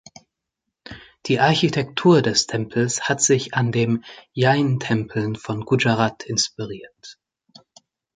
[1.27, 7.19] Die Architektur des Tempels hat sich an den Jain-Tempeln von Gujarat inspiriert.